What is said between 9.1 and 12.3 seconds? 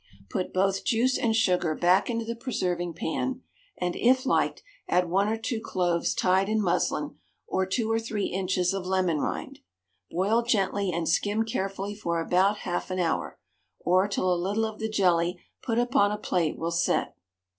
rind. Boil gently and skim carefully for